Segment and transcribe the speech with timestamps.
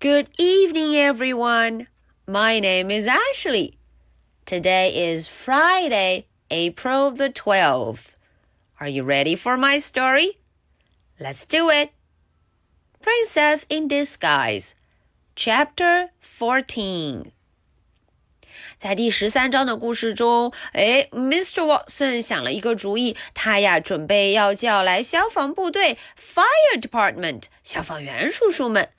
[0.00, 1.88] Good evening, everyone.
[2.26, 3.78] My name is Ashley.
[4.44, 8.14] Today is Friday, April the 12th.
[8.78, 10.38] Are you ready for my story?
[11.18, 11.90] Let's do it.
[13.00, 14.74] Princess in Disguise,
[15.34, 17.32] Chapter 14.
[18.78, 21.64] 在第十三章的故事中，哎，Mr.
[21.64, 28.90] Watson 想了一个主意，他呀准备要叫来消防部队 （Fire Department） 消防员叔叔们。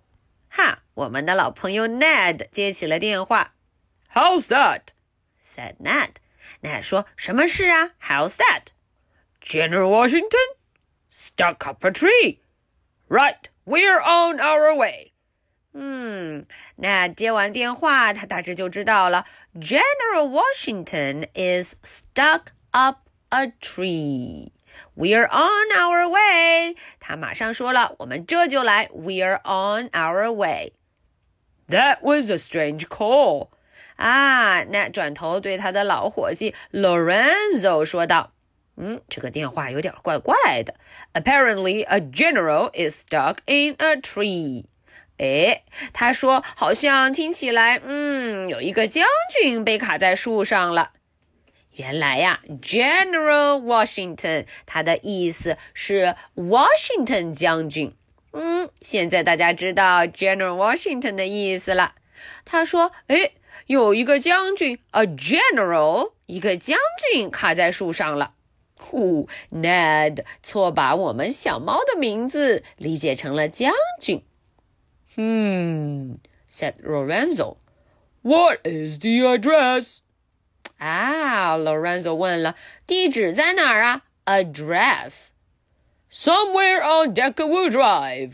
[0.49, 3.53] 哈，我们的老朋友 Ned 接起了电话。
[4.13, 4.93] How's that?
[5.39, 6.15] said Ned.
[6.63, 7.91] Ned 说：“什么事啊？
[8.01, 8.71] How's that?
[9.41, 10.39] General Washington
[11.09, 12.41] stuck up a tree.
[13.09, 15.13] Right, we're on our way.
[15.73, 16.45] 嗯，
[16.77, 19.25] 那接完电话，他大致就知道了。
[19.55, 24.51] General Washington is stuck up a tree.
[24.95, 26.75] We're on our way.
[26.99, 28.87] 他马上说了，我们这就来。
[28.87, 30.73] We're on our way.
[31.67, 33.49] That was a strange call.
[33.97, 38.31] 啊，那转头对他的老伙计 Lorenzo 说道：“
[38.76, 40.74] 嗯，这个电话有点怪怪的。
[41.12, 44.64] Apparently, a general is stuck in a tree.”
[45.18, 49.06] 哎，他说好像听起来，嗯，有一个将
[49.40, 50.92] 军被卡在树上了。
[51.76, 57.94] 原来呀，General Washington，他的意思是 Washington 将军。
[58.32, 61.94] 嗯，现在大家知道 General Washington 的意思了。
[62.44, 63.32] 他说，哎，
[63.66, 66.78] 有一个将军，a general，一个将
[67.10, 68.34] 军卡在树上了。
[68.82, 74.22] 呼，Ned 错把我们小猫的名字理解成了将军。
[75.14, 76.16] Hmm,
[76.50, 77.56] said Lorenzo.
[78.22, 79.98] What is the address?
[80.78, 82.56] 啊，Lorenzo 问了，
[82.86, 85.28] 地址在哪儿啊？Address.
[86.10, 88.32] Somewhere on Deckerwood Drive.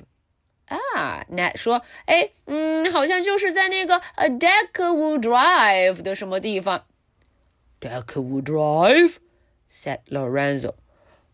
[0.66, 6.84] 啊，Ned 说，哎，嗯，好像就是在那个呃 Deckerwood Drive 的什么地方。
[7.80, 9.16] Deckerwood Drive?
[9.67, 10.75] said Lorenzo.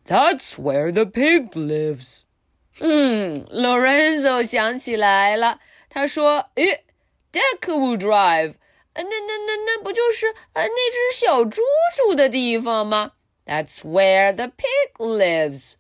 [0.06, 2.24] That's where the pig lives.
[2.82, 5.60] 嗯，Lorenzo 想起来了，
[5.90, 6.84] 他说，诶
[7.32, 8.54] d e c k w o o d Drive。
[8.94, 11.62] 呃，那那那那不就是呃那只小猪
[11.96, 13.12] 住的地方吗？
[13.46, 15.74] That's where the pig lives.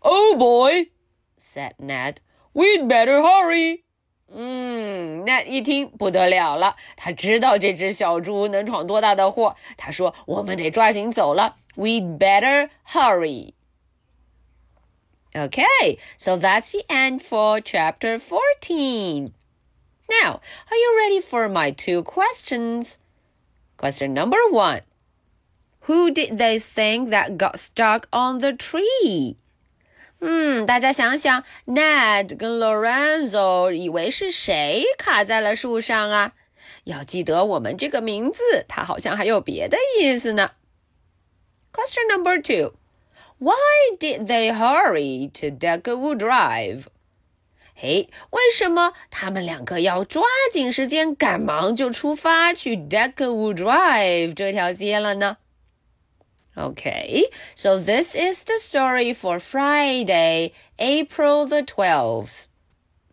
[0.00, 0.90] Oh boy,
[1.38, 2.16] said Ned.
[2.52, 3.84] We'd better hurry.
[4.28, 4.67] 嗯
[5.24, 9.56] ，Ned 一听不得了了，他知道这只小猪能闯多大的祸。
[9.76, 11.56] 他说：“我们得抓紧走了。
[11.76, 13.52] We'd better hurry.
[15.32, 19.32] Okay, so that's the end for chapter 14.
[20.08, 20.40] Now,
[20.70, 22.98] are you ready for my two questions?
[23.76, 24.82] Question number one
[25.88, 29.36] Who did they think that got stuck on the tree?
[30.21, 36.33] 嗯，大家想想，Ned 跟 Lorenzo 以为是谁卡在了树上啊？
[36.83, 40.51] 要记得我们这个名字，它好像还有别的意思呢。
[41.71, 42.73] Question number two
[43.37, 43.55] Why
[43.97, 46.87] did they hurry to Deckwood Drive?
[47.73, 55.37] 嘿，为什么他们两个要抓紧时间，赶忙就出发去 Deckwood Drive 这条街了呢
[56.57, 62.47] ？Okay, so this is the story for Friday, April the 12th.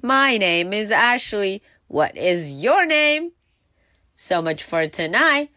[0.03, 1.63] My name is Ashley.
[1.89, 3.33] What is your name?
[4.15, 5.51] So much for tonight.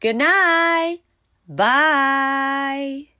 [0.00, 0.98] Good night.
[1.48, 3.08] Bye.